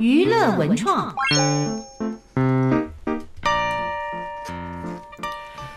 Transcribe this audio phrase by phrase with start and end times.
[0.00, 1.14] 娱乐文创。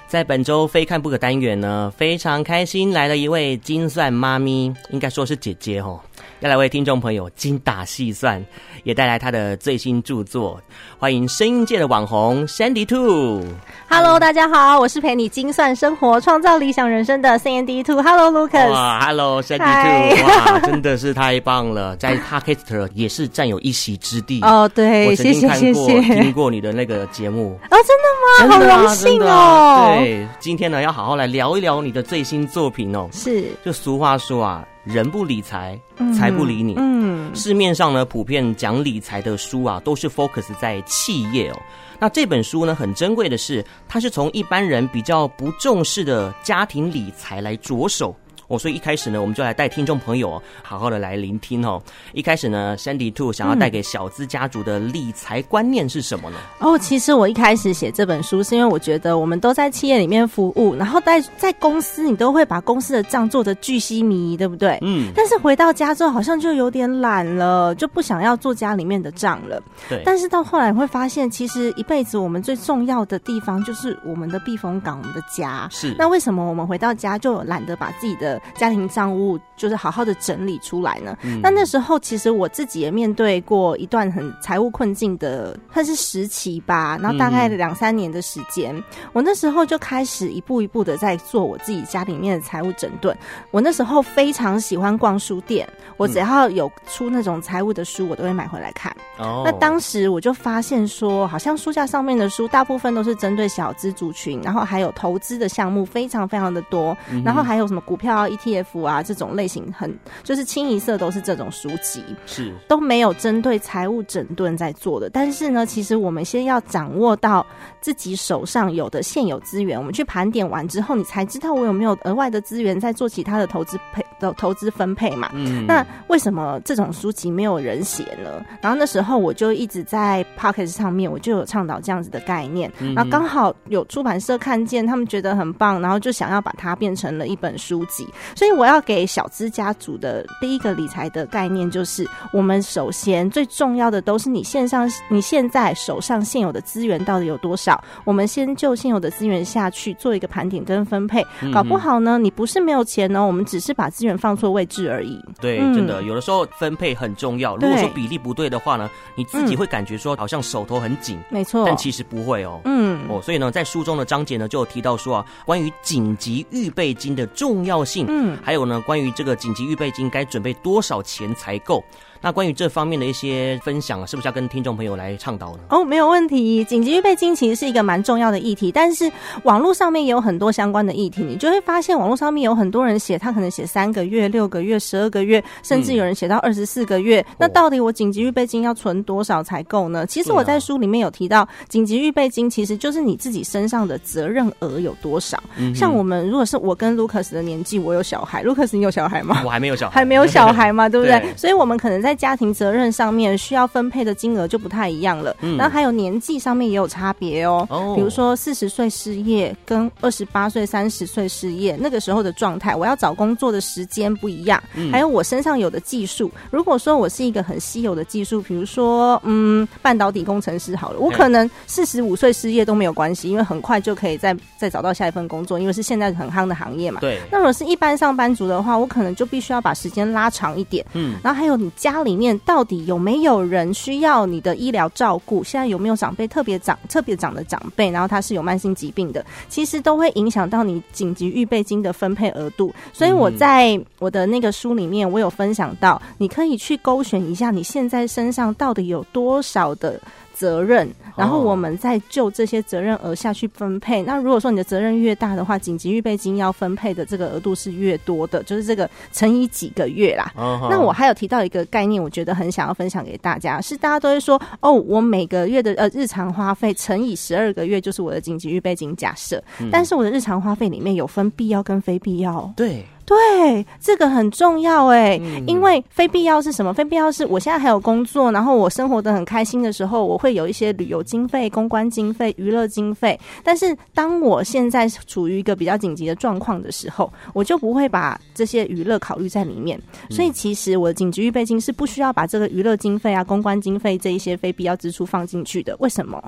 [0.08, 6.00] 在本周非看不可单元呢，非常开心来了一位金算妈咪，应该说是姐姐哦。
[6.40, 8.44] 要来为听众朋友精打细算，
[8.84, 10.62] 也带来他的最新著作。
[11.00, 13.44] 欢迎声音界的网红 Sandy Two。
[13.90, 18.04] Hello，大家好，我是陪你精算生活、创造理想人生的 Sandy Two。
[18.04, 18.70] Hello，Lucas。
[18.70, 20.28] 哇，Hello，Sandy Two。
[20.28, 24.40] 哇，真的是太棒了， 在 Podcast 也是占有一席之地。
[24.44, 26.22] 哦、oh，对，我曾经看过，谢谢，谢谢。
[26.22, 27.60] 听过你的那个节目。
[27.72, 28.60] 哦、oh，真的吗？
[28.60, 29.96] 的啊、好荣幸哦。
[29.98, 33.10] 对，今天呢，要好好来聊一聊你的最新作品哦。
[33.12, 34.64] 是，就俗话说啊。
[34.88, 35.80] 人不理财，
[36.18, 36.76] 财不理你。
[36.78, 41.60] 嗯，市面上呢，普遍讲理财的书啊，都是 focus 在企业哦。
[42.00, 48.16] 那这本书呢，很珍贵的是，它是从一般人比较不重视的家庭理财来着手。
[48.48, 51.82] 哦，所以一开始呢，我们就来带听众朋友好好的来聆听哦。
[52.14, 56.38] 一开始呢，Sandy Two 想要带给小资家族的理财观念是什么呢？
[56.60, 64.78] 哦，其实我一开始写这本书，是因为我觉得我们都在企业里面服务，然后在在公司，你都会把公司的账做的巨细靡遗，对不对？
[64.82, 65.12] 嗯。
[65.14, 69.62] 但是回到家之后，好像就有点懒了，就不想要做家里面的账了。
[69.90, 70.02] 对。
[70.06, 75.68] 但是到后来会发现，其实一辈子我们最重要的地方就是我们的避风港，我们的家。
[75.70, 75.94] 是。
[76.00, 81.18] 那为什么我们回到家就懒得把自己的家庭账务就是好好的整理出来呢。
[81.24, 81.42] 嗯。
[81.42, 86.98] 那那时候其实我自己也面对过一段很财务困境的，算是时期吧。
[87.02, 93.16] 然后大概两三年的时间，嗯，我那时候就开始一步一步的在做我自己家里面的财务整顿。
[93.52, 98.96] 我那时候非常喜欢逛书店，我只要有出那种财务的书，我都会买回来看。
[99.18, 99.44] 哦。
[99.46, 108.68] 那当时我就发现说，好像书架上面的书大部分都是针对小资族群，然后还有投资的项目非常非常的多，然后还有什么股票啊、ETF。
[108.86, 115.10] 啊，这种类型很就是清一色都是这种书籍，是都没有针对财务整顿在做的。
[115.10, 117.46] 但是呢，其实我们先要掌握到
[117.80, 125.30] 自己手上有的现有资源，我们去盘点完之后，你才知道我有没有额外的资源在做其他的投资配的投资分配嘛。
[125.34, 128.46] 嗯，那为什么这种书籍没有人写呢？
[128.62, 138.06] 然后那时候我就一直在 Podcast 上面，我就有倡导这样子的概念，嗯、然后刚好有出版社看见，他们觉得很棒，然后就想要把它变成了一本书籍，
[138.36, 138.58] 所以。
[138.58, 142.04] 我要给小资家族的第一个理财的概念，就是
[142.34, 147.80] 我们首先最重要的都是你线上你现在手上现有的资源到底有多少？
[148.04, 151.24] 我们先就现有的资源下去做一个盘点跟分配。
[151.54, 155.24] 搞不好呢，你不是没有钱呢，我们只是把资源放错位置而已。
[155.40, 157.56] 对，真的有的时候分配很重要。
[157.56, 161.18] 如果说比例不对的话呢，你自己会感觉说好像手头很紧。
[161.30, 162.60] 没错，但其实不会哦。
[162.66, 168.06] 嗯，哦，所以呢，在书中的章节呢，就有提到说啊，关于紧急预备金的重要性。
[168.10, 168.58] 嗯，还有。
[168.58, 171.84] 有呢，关于这个个紧急预备金该准备多少钱才够？
[172.22, 175.60] 那关于这方面的一些分享啊，是不是要跟听众朋友来倡导呢？
[175.70, 176.64] 哦，没有问题。
[176.66, 179.12] 紧急预备金其实是一个蛮重要的议题，但是
[179.44, 187.22] 网络上面也有很多相关的议题，你就会发现网络上面有很多人写，他可能写三个月、六个月、十二个月，甚至有人写到二十四个月。
[187.30, 187.36] 嗯。
[187.40, 190.06] 那到底我紧急预备金要存多少才够呢？
[190.06, 195.42] 其实我在书里面有提到，紧急预备金其实就是你自己身上的责任额有多少。
[195.58, 195.74] 嗯。
[195.76, 199.42] 像我们如果是我跟 Lucas 的年纪，我有小孩，Lucas 你有小孩吗？
[199.46, 201.20] 我还没有小孩，还没有小孩嘛，对不对？
[201.22, 201.34] 对。
[201.36, 207.68] 所以我们可能在在家庭责任上面需要分配的金额就不太一样了，嗯，然后还有年纪上面也有差别哦。
[207.70, 216.32] 哦，比如说四十岁失业跟二十八岁、三十岁失业那个时候的状态，我要找工作的时间不一样，嗯，还有我身上有的技术。
[216.50, 227.02] 如果说我是一个很稀有的技术，比如说嗯半导体工程师好了，我可能四十五岁失业都没有关系，因为很快就可以再再找到下一份工作，因为是现在很夯的行业嘛。
[227.02, 227.20] 对。
[227.30, 230.86] 那如果是一般上班族的话，我可能就必须要把时间拉长一点。
[230.94, 231.97] 嗯，然后还有你家。
[232.04, 235.44] 里面到底有没有人需要你的医疗照顾？
[235.44, 237.90] 现在有没有长辈特别长、特别长的长辈？
[237.90, 242.74] 然后他是有慢性疾病的，其实都会影响到你紧急预备金的分配额度。
[242.94, 250.00] 所以我在我的那个书里面，我有分享到，你可以去勾选一下你现在身上到底有多少的。
[250.38, 254.04] 责任，然后我们再就这些责任额下去分配。
[254.04, 260.32] 那如果说你的责任越大的话，紧急预备金要分配的这个额度是越多的，就是这个乘以几个月啦。
[260.70, 272.54] 那我还有提到一个概念，我觉得很想要分享给大家，是大家都会说哦，我每个月的呃日常花费乘以十二个月就是我的紧急预备金假设，但是我的日常花费里面有分必要跟非必要。
[272.56, 272.86] 对。
[273.08, 276.74] 对，这个很重要哎，嗯、因为非必要是什么？
[276.74, 283.18] 非必要是我现在还有工作，然后我生活的很开心的时候，我会有一些旅游经费、公关经费、娱乐经费。
[283.46, 289.82] 但是当我现在处于一个比较紧急的状况的时候，我就不会把这些娱乐考虑在里面。
[290.10, 295.74] 所以其实我的紧急预备金是不需要把这个娱乐经费啊、公关经费这一些非必要支出放进去的。
[295.80, 296.22] 为什么？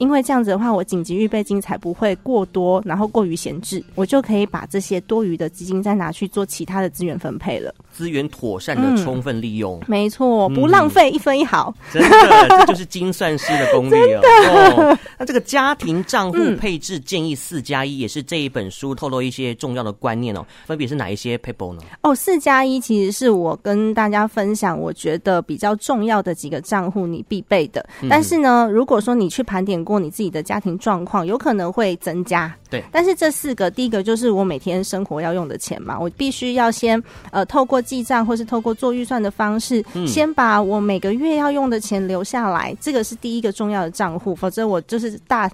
[0.00, 7.74] 因为这样子的话，我紧急预备金才不会过多，然后过于闲置，我就可以把这些多余的资金再拿去做其他的资源分配了。
[7.92, 11.72] 资源妥善的充分利用，嗯、没错，不浪费一分一毫。
[11.92, 14.22] 嗯、真的，这就是精算师的功力啊！
[14.74, 20.46] 哦，那这个家庭账户配置建议四加一，也是这一本书透露一些重要的观念哦。
[20.64, 21.82] 分别是哪一些 paper 呢？
[22.00, 27.84] 哦，四加一其实是我跟大家分享，我觉得比较重要的几个账户你必备的。
[28.02, 32.54] 嗯、但是呢，如果说你去盘点过你自己的家庭状况，有可能会增加。
[32.70, 37.02] 对，但是这四个，第一个就是我每天生活要用的钱嘛，我必须要先
[37.32, 45.50] 呃透过记账或是透过做预算的方式，嗯、先把我每个月要用的钱留下来，这个是第一个重要的账户，否则我就是大。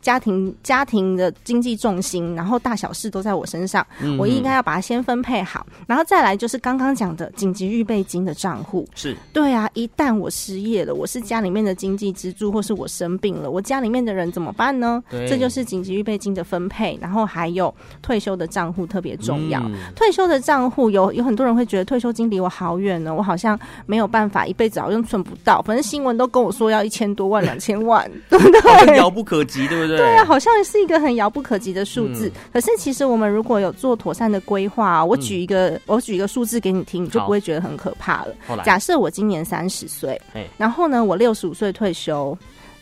[0.00, 8.88] 家庭家庭的经济重心，然后大小事都在我身上，嗯、我应该要把它先分配好，然后再来就是刚刚讲的紧急预备金的账户。
[8.94, 15.02] 是对啊，一旦我失业了，我是家里面的经济支柱，或是我生病了，我家里面的人怎么办呢？
[15.28, 17.72] 这就是紧急预备金的分配，然后还有
[18.02, 19.60] 退休的账户特别重要。
[19.60, 28.96] 嗯、退休的账户有有很多人会觉得退休金离我好远呢，我好像没有办法一辈子好像存不到，反正新闻都跟我说要一千多万、两千万， 对不对？
[28.96, 29.96] 遥不可及，对不对？
[29.96, 32.28] 对啊，好像是一个很遥不可及的数字。
[32.28, 38.62] 嗯、可是其实我们如果有做妥善的规划，我举一个，嗯、我举一个数字给你听，你就不会觉得很可怕了。
[38.64, 40.20] 假设我今年三十岁，
[40.56, 42.36] 然后呢，我六十五岁退休。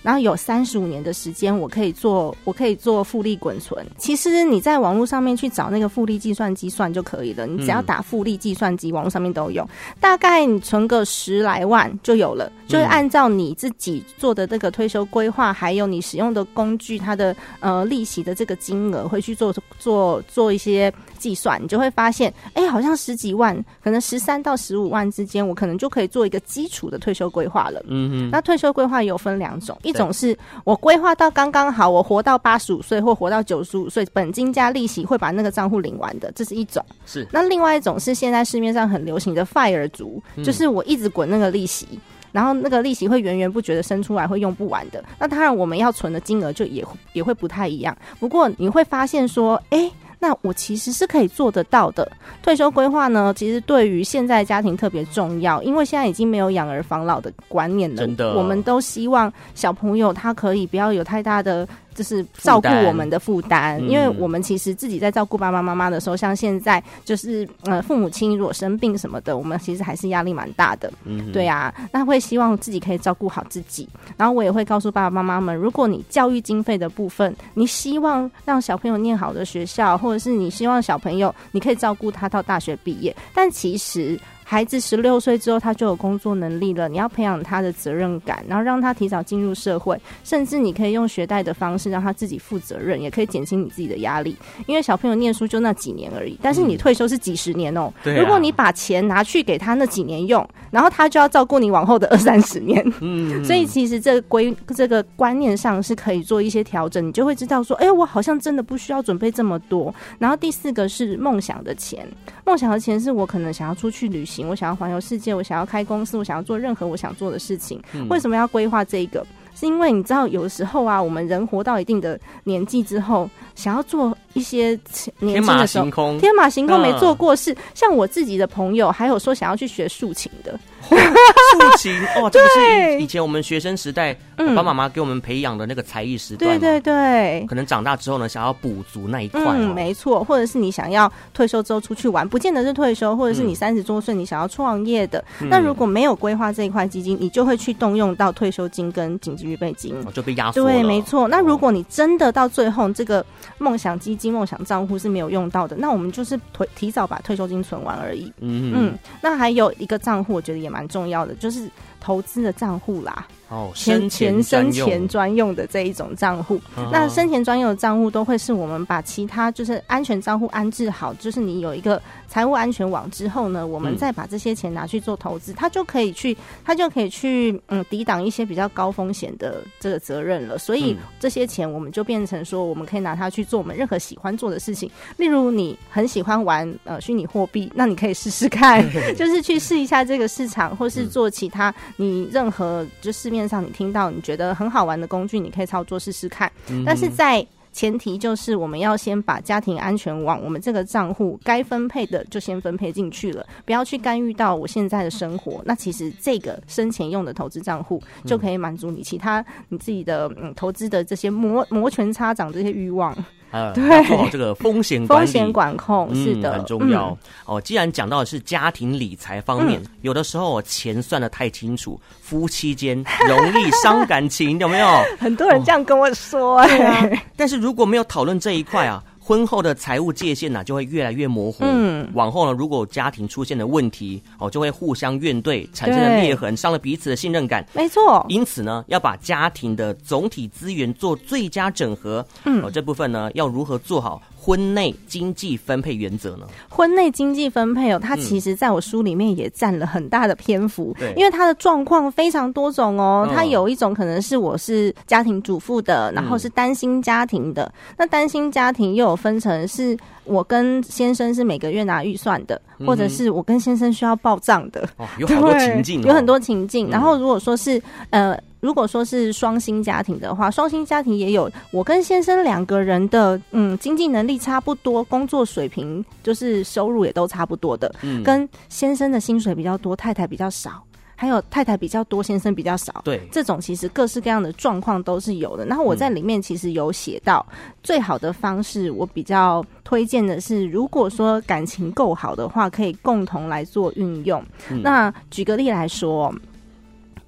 [0.07, 3.85] 然后有三十五年的时间，我可以做，我可以做复利滚存。
[3.99, 9.69] 其实你在网络上面去找那个复利计算机算就可以了，你只要打复利计算机，网络上面都有。
[9.99, 27.83] 大概你存个十来万就有了，就是按照你自己做的这个退休规划，还有你使用的工具，它的呃利息的这个金额，会去做做做一些计算，你就会发现，哎，好像十几万，可能十三到十五万之间，我可能就可以做一个基础的退休规划了。
[27.89, 36.85] 嗯哼，那退休规划有分两种，一种是我规划到刚刚好，我活到八十五岁或活到九十五岁，本金加利息会把那个账户领完的，这是一种。
[37.07, 37.27] 是。
[37.31, 42.01] 那另外一种是现在市面上很流行的 FIRE 族，就是我一直滚那个利息，嗯、
[42.33, 45.03] 然后那个利息会源源不绝的生出来，会用不完的。
[45.19, 47.97] 那当然我们要存的金额就也也会不太一样。
[48.19, 49.91] 不过你会发现说，哎。
[50.19, 52.11] 那我其实是可以做得到的。
[52.43, 57.97] 退休规划呢，其实对于现在家庭特别重要，因为现在已经没有养儿防老的观念了。
[57.97, 61.67] 真的，我们都希望小朋友他可以不要有太大的。
[61.97, 70.93] 就是照顾我们的负担，因为我们其实自己在照顾爸爸妈妈的时候，像现在就是呃父母亲如果生病什么的，我们其实还是压力蛮大的。
[71.05, 73.89] 嗯，对啊，那会希望自己可以照顾好自己。
[74.15, 84.19] 然后我也会告诉爸爸妈妈们，如果你教育经费的部分，你希望让小朋友念好的学校，或者是你希望小朋友你可以照顾他到大学毕业，但其实。
[84.49, 86.89] 孩子十六岁之后，他就有工作能力了。
[86.89, 94.37] 你要培养他的责任感，然后让他提早进入社会，甚至你可以用学贷的方式让他自己负责任，也可以减轻你自己的压力。
[94.67, 97.93] 因为小朋友念书就那几年而已，但是你退休是几十年哦。
[98.05, 102.81] 嗯、如果你把钱拿去给他那几年用，然后他就要照顾你往后的二三十年。
[103.01, 109.93] 嗯， 所以其实这个规这个观念上是可以做一些调整，你就会知道说，哎，我好像真的不需要准备这么多。
[110.21, 112.07] 然后第四个是梦想的钱，
[112.47, 114.49] 梦想和钱是我可能想要出去旅行。
[114.49, 117.83] 我想要环游世界，我想要开公司，我想要做任何我想做的事情。
[117.93, 119.27] 嗯、为什么要规划这个？
[119.57, 124.79] 是因为你知道，有时候啊，我们人活到一定的年纪之后，想要做一些
[125.19, 127.53] 年轻的时候，天马行空，天马行空没做过事。
[127.55, 130.57] 嗯、像我自己的朋友，还有说想要去学竖琴的。
[130.89, 136.59] 竖琴 哦，这个是以前我们学生时代，爸爸妈妈给我们培养的那个才艺时段。
[136.59, 139.41] 对对对，可能长大之后呢，想要补足那一块。
[139.55, 145.23] 嗯，没错，或者是你想要退休之后出去玩，不见得是退休，或者是你三十多岁你想要创业的。
[145.51, 150.73] 那如果没有规划这一块基金，你就会去动用到退休金跟紧急预备金，就被压缩了。
[150.73, 151.29] 对，没错。
[151.29, 153.25] 那如果你真的到最后这个
[153.59, 158.33] 梦想基金、梦想账户是没有用到的，那我们就是提提早把退休金存完而已。
[158.41, 158.99] 嗯嗯。
[159.23, 163.27] 那还有一个账户，我觉得也蛮蛮重要的，就是投资的账户啦。
[163.49, 180.59] 哦，钱钱生钱专用的这一种账户，嗯、那生钱专用的账户都会是我们把其他就是安全账户安置好，就是你有一个财务安全网之后呢，我们再把这些钱拿去做投资，它就可以去，它就可以去嗯抵挡一些比较高风险的这个责任了。
[180.59, 184.91] 所以这些钱我们就变成说，我们可以拿它去做我们任何喜欢做的事情。
[185.17, 188.85] 例如你很喜欢玩呃虚拟货币，那你可以试试看，
[189.15, 193.36] 就是去试一下这个市场，或是做其他你任何就是。
[193.37, 196.51] 面上你听到你觉得很好玩的工具，你可以操作试试看。
[196.85, 205.61] 但是在前提就是我们要先把家庭安全网，我们这个账户该分配的就先分配进去了，不要去干预到我现在的生活。
[205.67, 213.15] 那其实这个生前用的投资账户就可以满足你其他你自己的嗯投资的这些摩摩拳擦掌这些欲望。
[213.57, 217.61] 呃，要做好这个风险管理、风险管控是的，嗯、很重要、嗯、哦。
[217.61, 224.87] 既然讲到的是家庭理财方面，嗯、有的时候钱算的太清楚，夫妻间容易伤感情， 有没有？
[225.19, 229.03] 很多人这样跟我说、欸，哎、哦，但是如果没有讨论这一块啊。
[229.27, 231.65] 婚后的财务界限呢、啊，就会越来越模糊。
[231.65, 237.67] 嗯，往后呢，如果家庭出现了问题，哦，就会互相怨怼，产生了裂痕，伤了彼此的信任感。
[237.73, 238.25] 没错。
[238.29, 242.25] 因此呢，要把家庭的总体资源做最佳整合。
[242.45, 244.23] 嗯，哦，这部分呢，要如何做好？
[244.47, 246.47] 婚内经济分配原则呢？
[246.69, 250.95] 婚内经济分配哦，它其实在我书里面也占了很大的篇幅。
[251.17, 253.29] 因为它的状况非常多种哦。
[253.35, 257.65] 它有一种可能是我是家庭主妇的，然后是单亲家庭的。
[257.65, 264.89] 嗯、那单亲家庭又有分成是我跟先生是每个月拿预算的，或者是我跟先生需要报账的。
[264.97, 266.89] 哦，有好多情境、 哦，有很多情境。
[266.89, 268.39] 然后如果说是呃。
[268.67, 280.83] 如果说是双薪家庭的话，双薪家庭也有我跟先生两个人的，嗯，经济能力差不多，工作水平就是收入也都差不多的，嗯，跟先生的薪水比较多，太太比较少，
[281.15, 285.65] 还有太太比较多，先生比较少，对，这种其实各式各样的状况都是有的。
[285.65, 287.47] 然后我在里面其实有写到，
[287.85, 294.45] 最好的方式，我比较推荐的是，如果说感情够好的话，可以共同来做运用。
[294.73, 296.35] 嗯，那举个例来说。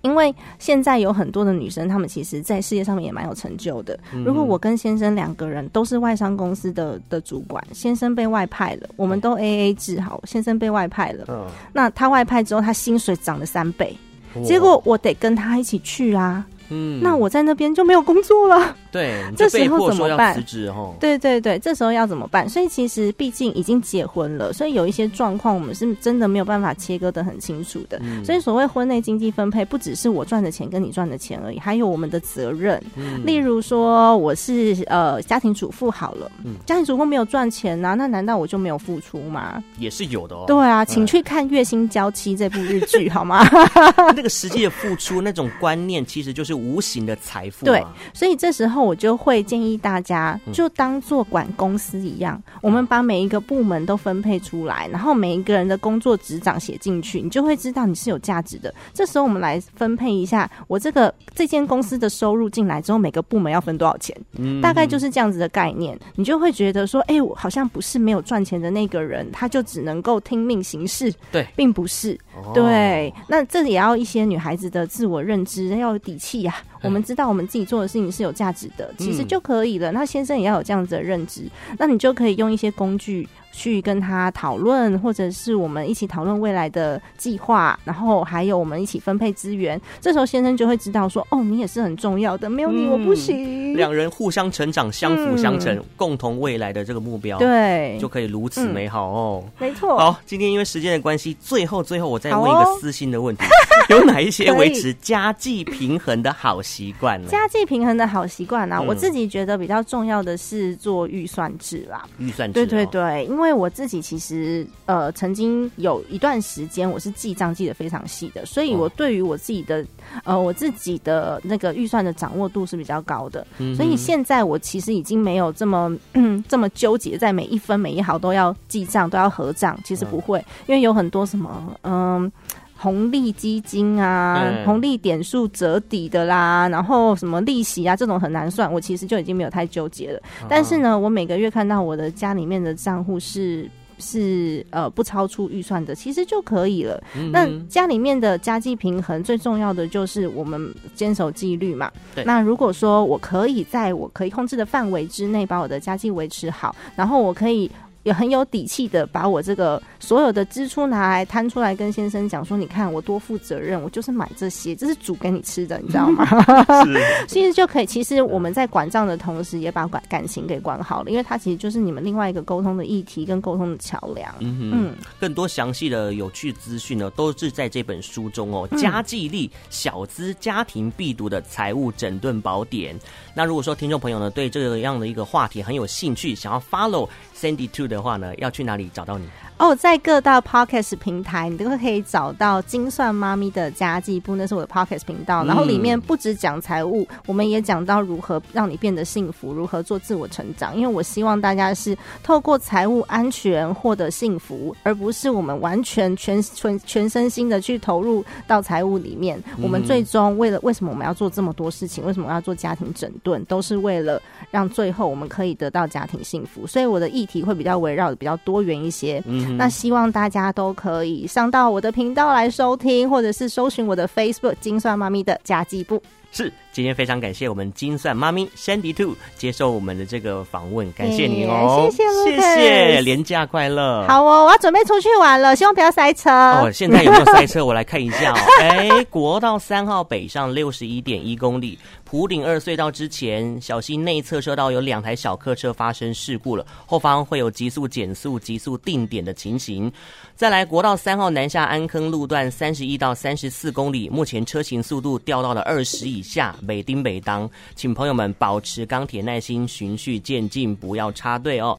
[0.02, 3.98] 因为现在有很多的女生，她们其实，在事业上面也蛮有成就的。
[4.24, 13.96] 如果我跟先生两个人都是外商公司的的主管，先生被外派了，我们都 AA 制好，先生被外派了，那他外派之后，他薪水涨了三倍，
[14.44, 16.46] 结果我得跟他一起去啊。
[16.70, 18.76] 嗯，那我在那边就没有工作了。
[18.90, 20.34] 对，这时候怎么办？
[20.34, 20.94] 辞职哦。
[20.98, 22.48] 对对对，这时候要怎么办？
[22.48, 27.98] 所以其实毕竟已经结婚了，所以有一些状况我们是真的没有办法切割的很清楚的。
[28.02, 32.82] 嗯、所以所谓婚内经济分配，不只是我赚的钱跟你赚的钱而已，还有我们的责任。
[32.96, 39.62] 嗯、例如说，我是呃家庭主妇好了，嗯、家庭主妇没有赚钱啊，那难道我就没有付出吗？
[39.78, 40.44] 也是有的哦。
[40.46, 43.44] 对啊，请去看《月薪娇妻》这部日剧好吗？
[44.14, 47.66] 那个实际的付出，那种观念其实就是无形的财富。
[47.66, 58.72] 对，所以这时候我就会建议大家，就当做管公司一样，我们把每一个部门都分配出来，然后每一个人的工作职掌写进去，你就会知道你是有价值的。
[58.92, 64.16] 这时候我们来分配一下，我这个这间公司的收入进来之后，每个部门要分多少钱？
[64.38, 71.12] 嗯，大概就是这样子的概念，你就会觉得说，哎，我好像不是没有赚钱的那个人，他就只能够听命行事。
[71.30, 72.18] 对，并不是。
[72.54, 76.54] 对，那这也要一些女孩子的自我认知，要有底气呀。
[76.82, 79.90] 我们知道我们自己做的事情是有价值的，其实就可以了。
[79.92, 81.42] 那先生也要有这样子的认知，
[81.78, 83.28] 那你就可以用一些工具。
[83.58, 89.80] 去跟他讨论，或者是我们一起讨论未来的计划，然后还有我们一起分配资源。
[90.00, 99.42] 这时候先生就会知道说：“哦，你也是很重要的，没有你我不行。”两人互相成长，相辅相成，嗯、共同未来的这个目标，对，就可以如此美好哦。
[99.44, 99.98] 嗯、没错。
[99.98, 103.48] 好，今天因为时间的关系，最后最后我再问一个私心的问题：哦、
[103.90, 107.28] 有哪一些维持家计平衡的好习惯呢？
[107.28, 108.78] 家计平衡的好习惯啊？
[108.78, 112.06] 嗯、我自己觉得比较重要的是做预算制啦。
[112.18, 113.47] 预算制，对对对，因为。
[113.48, 119.82] 因为我自己其实呃曾经有一段时间我是记账记得非常细的，所以我对于我自己的
[120.22, 125.90] 呃我自己的那个预算的掌握度是比较高的，嗯、所以现在我其实已经没有这么
[126.46, 132.20] 这么纠结在每一分每一毫都要记账都要合账，其实不会，嗯、因为有很多什么嗯。
[132.20, 132.32] 呃
[132.80, 140.20] 红利基金啊，嗯、红利点数折抵的啦，然后什么利息啊，这种很难算，我其实就已经没有太纠结了。
[140.40, 143.68] 啊、但是呢，我每个月看到我的家里面的账户是
[143.98, 147.02] 是呃不超出预算的，其实就可以了。
[147.32, 151.90] 那家里面的家计平衡最重要的就是我们坚守纪律嘛。
[152.24, 157.68] 那如果说我可以在我可以控制的范围之内把我的家计维持好，然后我可以。
[158.08, 166.24] 也很有底气的把我这个所有的支出拿来摊出来跟先生讲说，你看我多负责任，我就是买这些，这是煮给你吃的，你知道吗？
[166.86, 166.98] 是，
[167.28, 167.86] 其实就可以。
[167.86, 174.34] 其实我们在管账的同时，也把管感情给管好了，因为它其实就是你们另外一个沟通的议题跟沟通的桥梁。
[174.38, 178.66] 嗯哼嗯，更多详细的有趣资讯呢，都是在这本书中哦。
[178.78, 182.98] 家计力小资家庭必读的财务整顿宝典。
[183.34, 189.28] 那如果说听众朋友呢，对这样的一个话题很有兴趣，想要 follow Sandy Two 的的话呢，要去哪里找到你？
[189.58, 195.44] 哦，在各大 podcast 平台，你都可以找到精算妈咪的家计部，那是我的 podcast 频道。
[195.44, 200.76] 然后里面不只讲财务，我们也讲到如何让你变得幸福，如何做自我成长。
[200.76, 209.42] 因为我希望大家是透过财务安全获得幸福，而不是我们完全全全全身心的去投入到财务里面。
[209.60, 212.06] 我们最终为了为什么我们要做这么多事情？
[212.06, 213.44] 为什么要做家庭整顿？
[213.46, 214.22] 都是为了
[214.52, 216.64] 让最后我们可以得到家庭幸福。
[216.64, 219.20] 所以我的议题会比较围绕的比较多元一些。
[219.26, 219.47] 嗯。
[219.56, 226.02] 那希望大家都可以上到我的频道来收听，或者是搜寻我的 Facebook“ 精算妈咪的家计部”。
[226.30, 234.06] 是，今天非常感谢我们金算妈咪 Sandy Two 接受我们的这个访问，感谢你哦，谢谢谢谢，廉假快乐。
[234.06, 236.30] 好哦，我要准备出去玩了，希望不要塞车。
[236.30, 237.64] 哦，现在有没有塞车？
[237.64, 238.38] 我来看一下哦。
[238.60, 241.78] 哎，国道三号北上六十一点一公里。
[242.04, 249.92] 普顶二隧道之前，小心内侧车道有两台小客车发生事故了，后方会有急速减速、急速定点的情形。
[250.34, 261.78] 再来，国道三号南下安坑路段三十一到三十四公里，目前车行速度掉到了二十以以下，每丁每当，请朋友们保持钢铁耐心，循序渐进，不要插队哦。